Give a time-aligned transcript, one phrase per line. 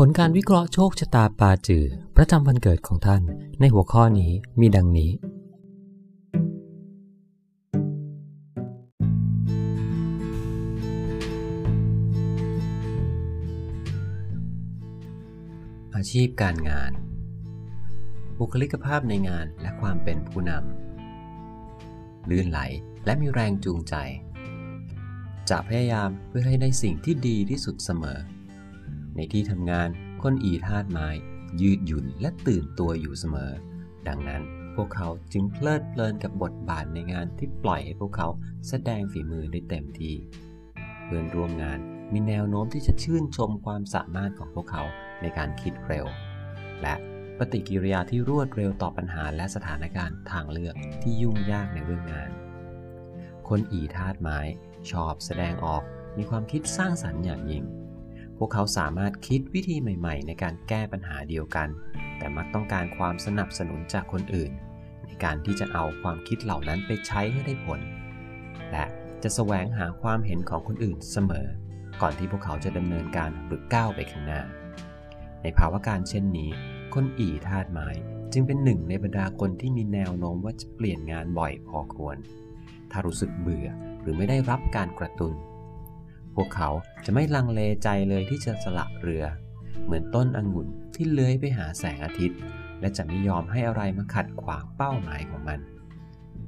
[0.00, 1.84] ผลการวิเคราะห์โชคชะตาปาจือ
[2.16, 3.22] ประจำวันเกิดของท่าน
[3.60, 5.10] ในหัวข้อนี้มีดังนี้
[15.94, 16.92] อาชีพการงาน
[18.38, 22.60] บุคลิกภาพในงานและความเป็นผู้นำลื่นไหล
[23.04, 23.94] และมีแรงจูงใจ
[25.50, 28.20] จะพยายามเพื่อให้ได้สิ่งที่ดีที่สุดเสมอ
[29.16, 29.88] ในที่ทำงาน
[30.22, 31.08] คนอีธาตุไม้
[31.60, 33.52] ยืดหยุ่นและตื่นตัวอยู่เสมอ
[34.08, 34.42] ดังนั้น
[34.76, 38.28] พวกเขาจึงเพลิดเพลินกับบทบาทในงานที่ปล่อยให้พวกเขา
[38.68, 40.14] แสดงฝีมือได้เต็มที่
[41.04, 41.78] เพื่อนร่วมงาน
[42.12, 44.82] มีแนวโน้มที่จะชื่นชมความสามารถของพวกเขา
[45.22, 46.06] ในการคิดเร็ว
[46.82, 46.94] และ
[47.38, 52.30] ปฏิกิริยาที่รวดเร็วต่อปัญหาและสถานการณ์ทางเลือกที่ยุ่งยากในเรื่องงาน
[53.48, 54.38] คนอีธาตุไม้
[54.90, 55.82] ชอบแสดงออก
[56.16, 57.64] มีความคิดสร้างสรรค์อย่างยิ่ง
[58.38, 61.68] พวกเขาสามารถคิดวิธีใหม่ ๆ ในการแก้ปัญหาเดียวกัน
[62.18, 64.52] แต่มักต้องการความสนับสนุนจากคนอื่น
[65.06, 67.80] ในการที่จะเอาความคิดเหล่านั้นไปใช้ให้ได้ผล
[68.70, 68.84] และ
[69.22, 71.46] จะแสวงหาความเห็นของคนอื่นเสมอ
[72.00, 74.42] ก่อนที่พวกเขาจะดำเนินการหรือก้าวไปข้างหน้า
[75.42, 76.50] ในภาวะการเช่นนี้
[76.94, 77.88] คนอีธาตุไม้
[78.32, 82.16] จึงเป็นหนึ่งในบรรดาคนที่มีแนวโน้มว่าจะเปลี่ยนงานบ่อยพอควร
[82.90, 83.68] ถ้ารู้สึกเบื่อ
[84.00, 85.34] หรือไม่ได้รับการกระตุน้น
[86.36, 86.70] พวกเขา
[87.04, 89.24] จะไม่ลังเลใจเลยที่จะสละเรือ
[89.84, 92.38] เหมือนต้นองุ่นที่เลื้อยไปหาแสงอาทิตย์
[92.80, 95.60] และจะไม่ยอมให้อะไรมาขัดขวางเป้าหมายของมัน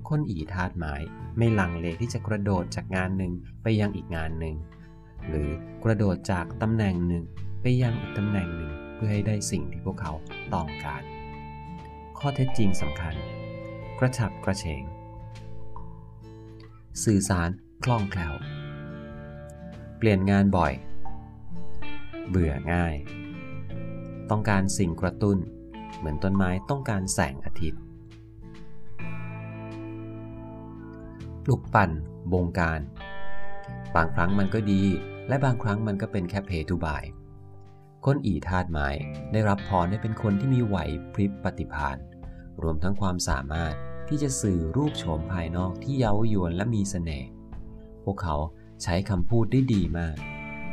[0.08, 0.94] คนอีธาตุไม้
[1.38, 4.56] ไม่ลังเลที่จะกระโดดจากงานหนึ่งไปยังอีกงานหนึ่ง
[5.28, 5.48] หรือ
[5.84, 7.24] กระโดดจากตำแหน่งหนึ่ง
[7.62, 10.12] ไปยังอีกตำแหน่งหนึ่งเพื่อให้ได้สิ่งที่พวกเขา
[10.54, 11.02] ต้องการ
[12.18, 13.14] ข้อเท็จจริงสำคัญ
[13.98, 14.82] กระฉับกระเฉง
[17.04, 17.50] สื่อสาร
[17.84, 18.34] คล่องแคล่ว
[19.98, 20.72] เปลี่ยนงานบ่อย
[22.28, 22.94] เบื่อง่าย
[24.30, 25.38] ต้องการสิ่งกระตุ้น
[25.98, 27.80] เหมือนต้นไม้ต้องการแสงอาทิตย์
[31.44, 31.90] ปลุกปั่น
[32.32, 32.80] บงการ
[33.94, 34.82] บางครั้งมันก็ดี
[35.28, 37.04] และบางครั้งมันก็เป็นแค่เพทุบาย
[38.04, 38.88] คนอีธาตุไม้
[39.32, 40.76] ได้รับพรให้เป็นคนที่มีไหว
[41.12, 41.96] พริบปฏิภาณ
[42.62, 43.74] รวมทั้งความสามารถ
[44.08, 47.28] ที่จะสื่อรูปโฉมภายนอกที่เย้ายวนและมีเสน่ห์
[48.04, 48.36] พวกเขา
[48.82, 50.16] ใช้คำพูดได้ดีมาก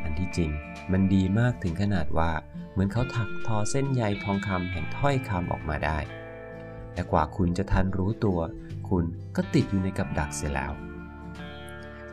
[0.04, 0.52] อันที่จริง
[0.92, 2.32] มันดีมากถึงขนาดว่า
[2.72, 6.00] เหมือนเขาถักทอเส้นใยทองคำแห่งถ้อยคำออกมาได้
[6.94, 8.40] แต่กว่าคุณจะทันรู้ตัว
[8.90, 9.06] คุณ
[9.36, 10.74] ก็ติดอยู่ในกับดักเสียแล้ว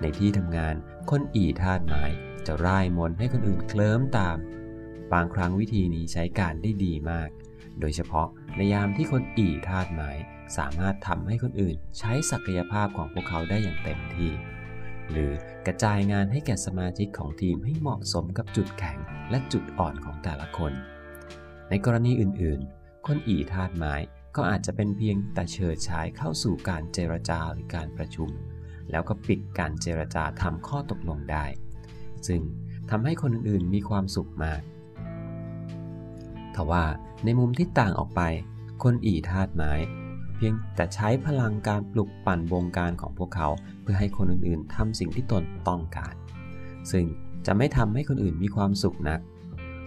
[0.01, 0.75] ในที่ทำงาน
[1.11, 2.05] คนอีธาตุไม้
[2.47, 4.37] จะร่ายมนให้คนอื่นเคลิ้มตาม
[5.13, 7.29] บางครั้งวิธีนี้ใช้การได้ดีมาก
[7.81, 10.11] โดยเฉพาะในยามที่คนอีธาตุไม้
[10.57, 14.33] สามารถทำให้คนอื่นใช้ศักยภาพของพวกเขาได้อย่างเต็มที่
[15.13, 15.33] หรือ
[15.67, 18.99] กระจายงานให้แก่สมาชิกของทีมให้เหมาะสมกับจุดแข็ง
[19.31, 20.73] และจุดอ่อนของแต่ละคน
[21.69, 23.95] ในกรณีอื่นๆ คนอีธาตุไม้
[24.37, 28.31] ก็อาจจะเป็นเพียงแต่เชิดชายเข้าสู่การเจรจาหรือการประชุม
[28.91, 31.45] แล้วก็ปิดการเจรจาทำข้อตกลงได้
[32.29, 32.43] ซึ่ง
[32.91, 34.63] ทำให้คนอื่นๆมีความสุขมาก
[36.55, 36.85] ทว่า
[37.25, 38.23] ในมุมที่ต่างออกไป
[38.83, 39.73] คนอีธาตุไม้
[40.43, 43.49] พียงแต่ใช้พลังการปลุกปั่นวงการของพวกเขา
[43.83, 46.15] เพื่อให้คนอื่นๆทำสิ่งที่ตนต้องการ
[46.93, 47.05] ซึ่ง
[47.47, 49.21] จะไม่ทำให้คนอื่นมีความสุขนัก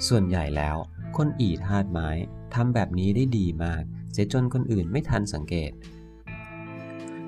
[0.08, 0.78] ส่วนใหญ่แล้ว
[1.18, 2.10] คนอีธาตุไม้
[2.56, 5.72] ทำแบบนี้ได้ดีมาก เสียจนคนอื่นไม่ทันสังเกต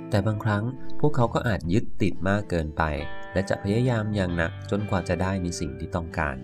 [0.09, 0.63] แต่บางครั้ง
[0.99, 2.83] พวกเขาก็อาจยึดติดมากเกินไป
[3.33, 6.35] และจะพยายามอย่างหนักจนกว่าจะได้ในสิ่งที่ต้องการ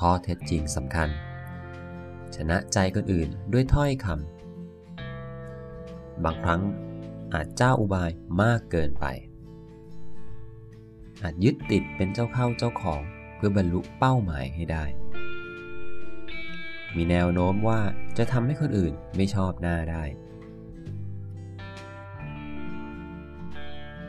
[0.00, 1.08] ข้อเท็จจริงสำคัญ
[2.36, 4.39] ชนะใจคนอื่นด้วยถ้อยคำ
[6.24, 6.62] บางครั้ง
[7.34, 8.10] อาจเจ้าอุบาย
[8.42, 9.06] มากเกินไป
[11.22, 13.00] อาจยึดติดเป็นเจ้าเข้าเจ้าของ
[13.36, 14.84] เพื่อบรรลุเป้าหมายให้ได้
[16.96, 17.80] มีแนวโน้มว่า
[18.18, 20.04] จะทำให้คนอื่นไม่ชอบหน้าได้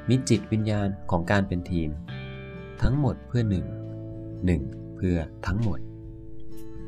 [0.09, 1.89] มีจิตวิญญาณของการเป็นทีม
[2.81, 3.65] ทั้งหมดเพื่อหนึ่ง
[4.45, 4.61] หนึ่ง
[4.95, 5.79] เพื่อทั้งหมด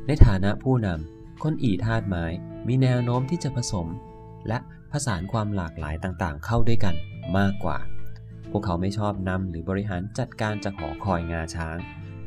[0.06, 2.24] ในฐานะผู้นำคนอีธาตุไม้
[2.68, 3.86] มีแนวโน้มที่จะผสม
[4.48, 4.58] และ
[4.94, 6.94] ผสานความหลากหลายต่างๆ เข้าด้วยกัน
[7.38, 7.78] มากกว่า
[8.50, 11.76] พวกเขาไม่ชอบนำหรือบริหารจัดการจากหอคอยงาช้าง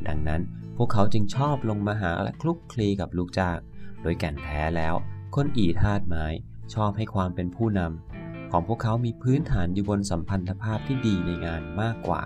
[0.08, 0.42] ดังนั้น
[0.78, 3.58] พวกเขาจึงชอบลงมาหาและคลุกคลีกับลูกจ้าง
[4.02, 4.96] โดยแก่นแท้แล้ว
[5.36, 6.26] คนอีธาตไม้
[6.74, 12.22] ชอบให้ความเป็นผู้นำของพวกเขามีพื้นฐานอยู่บนสัมพันธภาพที่ดีในงานมากกว่า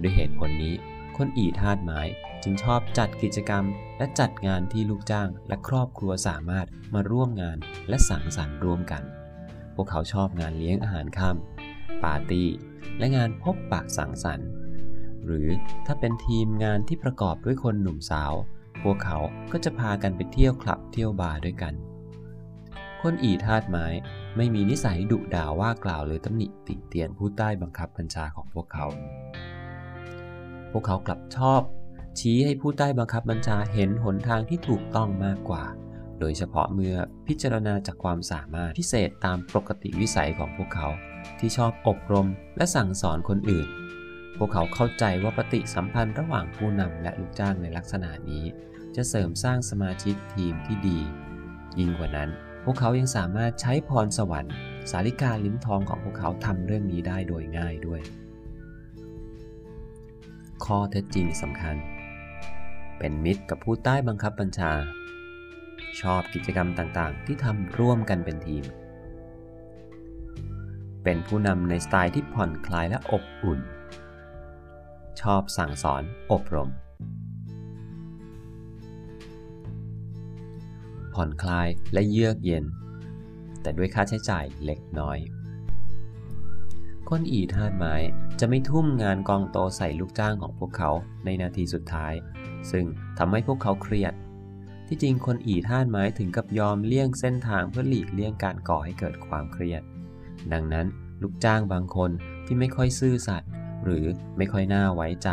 [0.00, 0.74] ด้วยเหตุผลนี้
[1.16, 2.00] คนอีธาตไม้
[2.42, 3.64] จึงชอบจัดกิจกรรม
[3.98, 7.58] และจัดงานที่ลูกจ้างและครอบครัวสามารถมาร่วมงาน
[7.88, 9.04] และสังสรรค์ร่วมกัน
[9.74, 12.48] พวกเขาชอบงานเลี้ยงอาหารค่ำปาร์ตี้
[12.98, 14.50] และงานพบปะสังสรรค์
[15.24, 15.48] หรือ
[15.86, 18.32] ถ้าเป็นทีมงานที่ประกอบด้วยคนหนุ่มสาว
[18.82, 19.18] พวกเขา
[19.52, 21.74] ก็จะพากันไปเที่ยวคลับเที่ยวบาร์ด้วยกัน
[23.02, 23.86] คนอีทาดไม้
[24.36, 28.86] ไม่มีนิสัยดุด่าว่ากล่าวหรือตำหนิติเตียนผู้ใต้บังคับบัญชาของพวกเขา
[30.70, 31.62] พวกเขากลับชอบ
[32.18, 35.64] ชี้ให้ผู้ใต้บังคับบัญชาเห็นหนทางที่ถูกต้องมากกว่า
[36.22, 36.96] โดยเฉพาะเมื่อ
[37.28, 40.88] พิจารณาจากความสามารถพิเศษตามปกติวิสัยของพวกเขา
[41.38, 43.68] ที่ชอบอบรมและสั่งสอนคนอื่น
[44.36, 48.44] พวกเขาเข้าใจว่าปฏิสัมพันธ์ระหว่างผู้นำและลูกจ้างในลักษณะนี้
[48.96, 50.98] จะเสริมสร้างสมาชิกทีมที่ดี
[51.78, 52.30] ยิ่งกว่านั้น
[52.64, 54.54] พวกเขายังสามารถใช้พรสวรรค์
[54.90, 58.00] สาริกาลิ้นทองของพวกเขาทำเรื่องนี้ได้โดยง่ายด้วย
[60.64, 61.76] ข้อเท็จจริงสำคัญ
[62.98, 64.72] เป็นมิตรกับผู้ใต้บังคับบัญชา
[66.00, 68.64] ชอบกิจกรรมต่างๆ ที่ทำร่วมกันเป็นทีม
[71.04, 73.60] เป็นผู้นำในสไตล์ที่ผ่อนคลายและอบอุ่น
[75.20, 76.02] ชอบสั่งสอน
[76.32, 76.70] อบรม
[81.14, 82.64] ผ่อนคลายและเยือกเย็น
[83.62, 85.18] แต่ด้วยค่าใช้จ่ายเล็กน้อย
[87.08, 87.94] คนอีทาดไม้
[88.40, 90.90] จะไม่ทุ่มงานกองโตใส่ลูกจ้างของพวกเขา
[91.24, 92.12] ในนาทีสุดท้าย
[92.70, 92.84] ซึ่ง
[93.18, 94.12] ทำให้พวกเขาเครียด
[94.94, 99.82] ที่จริงคนอีทาดไม้ถึงกับยอมเลี่ยงเส้นทางเพื่อหลีกเลี่ยงการก่อให้เกิดความเครียด
[100.52, 100.86] ดังนั้น
[101.22, 102.10] ลูกจ้างบางคน
[102.46, 103.50] ที่ไม่ค่อยซื่อสัตย์
[103.84, 104.04] หรือ
[104.36, 105.28] ไม่ค่อยน่าไว้ใจ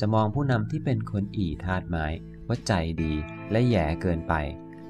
[0.00, 2.06] จะมองผู้นำที่เป็นคนอีทาดไม้
[2.46, 2.72] ว่าใจ
[3.02, 3.12] ดี
[3.50, 4.34] และแย่เกินไป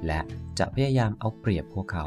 [0.07, 0.21] และ
[0.59, 2.05] จะพยายามเอาเปรียบพวกเขา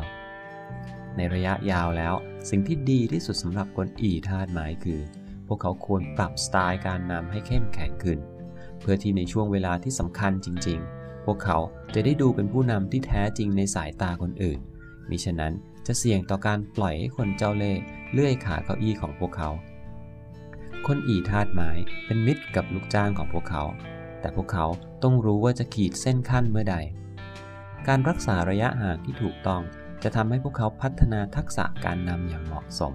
[1.16, 2.14] ในระยะยาวแล้ว
[2.50, 5.00] สิ่งที่ดีที่สุดสำหรับคนอีทาดไม้คือ
[5.48, 8.19] พวกเขาควรปรับสไตล์การนำให้เข้มแข็งขึ้น
[8.80, 10.97] เพื่อที่ในช่วงเวลาที่สำคัญจริง ๆ
[11.28, 11.58] พวกเขา
[11.94, 14.60] จะได้ดูเป็นผู้นำที่แท้จริงในสายตาคนอื่น
[15.10, 15.54] มิฉะนั้น
[15.88, 17.82] จะเสี่ยงต่อการปล่อยให้คนเจ้าเล่ห์
[18.14, 19.50] เลื่อยขาเก้าอี้ของพวกเขา
[20.88, 21.70] คนอีทาดไม้
[22.06, 23.64] เป็นมิตรกับลูกจ้างของพวกเขา
[24.22, 24.66] แต่พวกเขา
[25.04, 26.78] ต้องรู้ว่าจะขีดเส้นขั้นเมื่อใด
[27.88, 29.62] การรักษาระยะห่างที่ถูกต้อง
[30.04, 32.94] จะทำให้พวกเขาพัฒนาทักษะการนำอย่างเหมาะสม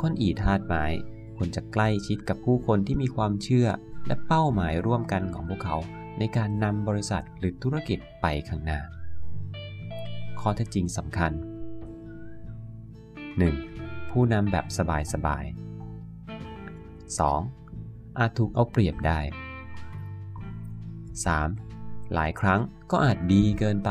[0.00, 0.84] คนอีทาดไม้
[1.36, 3.68] ควรจะใกล้ชิดกับผู้คนที่มีความเชื่อ
[4.06, 5.76] และเป้าหมายร่วมกันของพวกเขา
[6.18, 8.80] ในการนำบริษัทหรือธุรกิจไปข้างหน้า
[10.40, 11.32] ข้อเท็จจริงสำคัญ
[13.32, 14.10] 1.
[14.10, 17.18] ผู้นำแบบสบายๆ
[17.48, 18.18] 2.
[18.18, 19.20] อาจถูกเอาเปรียบได้
[21.26, 22.14] 3.
[22.14, 22.60] หลายครั้ง
[22.90, 23.90] ก็อาจดีเกินไป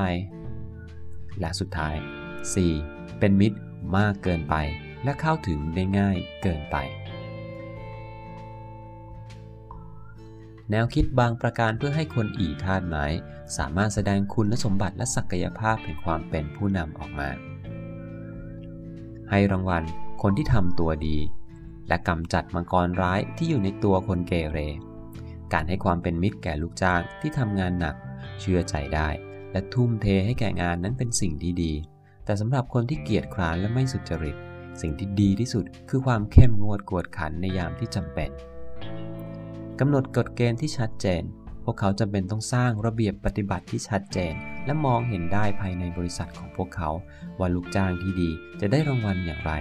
[1.39, 1.95] และสุดท้าย
[2.57, 3.19] 4.
[3.19, 3.57] เป็นมิตร
[3.97, 4.55] มากเกินไป
[5.03, 6.77] และเข้าถึงได้ง่ายเกินไป
[10.71, 13.05] แนวคิดบางประการเพื่อให้คนอีทาดไม้
[13.57, 17.29] สามารถแสดงคุณสมบัติและศักยภาพแห่งความเป็นผู้นำออกมา
[19.29, 19.83] ให้รางวัล
[20.21, 21.17] คนที่ทำตัวดี
[21.87, 24.57] และกำจัดมังกรร้ายที่อยู่ในตัวคนเกเร
[25.53, 27.95] การให้ความเป็นมิตรแก่ลูกจ้างที่ทำงานหนัก
[28.39, 29.09] เชื่อใจได้
[29.51, 31.73] และทุ่มเทให้แก่งานนั้นเป็นสิ่งที่ดี
[32.25, 34.35] แต่สำหรับคนที่เกียจคร้านและไม่สุจริต
[34.81, 38.29] สิ่งที่ดีที่สุดคือความเข้มงวดกวดขันในยามที่จำเป็น
[39.81, 41.23] กำหนดกฎเกณฑ์ที่ชัดเจน
[41.63, 44.33] พวกเขาจำเป็นต้องสร้างระเบียบปฏิบัติที่ชัดเจน
[44.65, 46.89] และมองเห็นได้ภายในบริษัทของพวกเขา
[47.39, 48.29] ว่าลูกจ้างที่ดี
[48.61, 49.53] จะได้รางวัลอย่างไร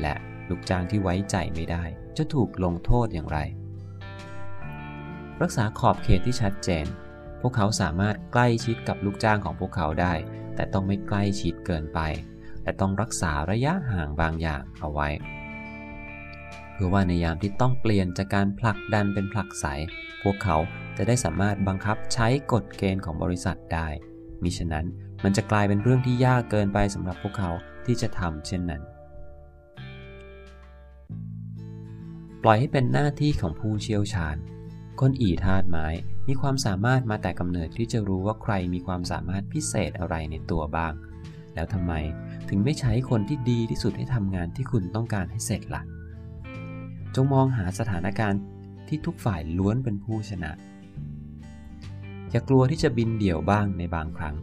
[0.00, 0.14] และ
[0.48, 1.84] ลูกจ้างที่ไว้ใจไม่ได้
[2.16, 3.38] จะถูกลงโทษอย่างไร
[5.42, 6.86] รักษาขอบเขตที่ชัดเจน
[7.40, 10.14] พวกเขาสามารถใกล้ชิดกับลูกจ้างของพวกเขาได้
[10.54, 12.00] แต่ต้องไม่ใกล้ชิดเกินไป
[12.62, 15.08] และต้องรักษาระยะห่างบางอย่างเอาไว้
[16.82, 19.66] พื่อว่าในยามที่ต้องเปลี่ยนจากการผลักดันเป็นผลักใส
[20.22, 20.56] พวกเขา
[20.96, 23.88] จะได้สามารถบังคับใช้กฎเกณฑ์ของบริษัทได้
[24.42, 24.86] มิฉะนั้น
[25.24, 27.50] มันจะกลายเป็นเรื่องที่ยากเกินไปสำหรับพวกเขา
[27.86, 28.82] ที่จะทำเช่นนั้น
[32.42, 34.36] ปล่อยให้เป็นหน้าที่ของผู้เชี่ยวชาญ
[35.00, 35.86] คนอีธาตุไม้
[36.28, 40.92] มีความสามารถมาแต่กำเนิดที่จะรู้ว่าใครมีความสามารถพิเศษอะไรในตัวบ้าง
[41.54, 41.92] แล้วทำไม
[42.48, 45.99] ถึงไม่ใช้คนที่ดีที่สุดให้ทำงานที่คุณต้องการให้เสร็จละ่ะ
[47.14, 48.40] จงมองหาสถานการณ์
[48.88, 50.50] ที่ทุกฝ่ายล้วนเป็นผู้ชนะ
[52.30, 54.36] อย่ากลัวที่จะบินเดี่ยวบ้างในบางครั้ง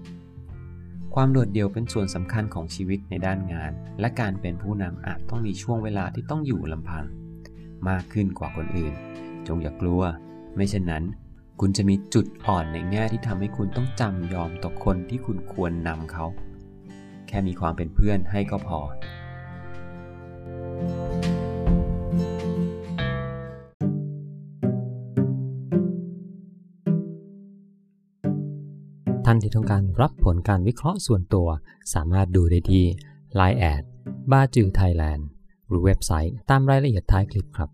[1.14, 7.06] ความโดดเดี่ยวเป็นส่วนสำคัญของชีวิตในด้านงาน และการเป็นผู้นำอาจต้องมีช่วงเวลาที่ต้องอยู่ลำพัง
[7.90, 8.94] มากขึ้นกว่าคนอื่น
[9.48, 10.02] จงอย่ากลัว
[10.56, 11.04] ไม่เช่นนั้น
[11.60, 16.26] คุณจะมีจุดอ่อนในแง่ที่ทำให้คุณต้องจำยอมต่อคนที่คุณควรนำเขา
[17.28, 18.80] แค่มีความเป็นเพื่อนให้ก็พอ
[29.30, 31.48] ท่านที่ต้องการรับผลการวิเคราะห์ส่วนตัว
[31.94, 32.86] สามารถดูได้ที่
[33.40, 33.84] Line add
[34.32, 35.28] ปาจื่อไทยแลนด์
[35.68, 37.70] หรือเว็บไซต์ตามรายละเอียดท้ายคลิปครับ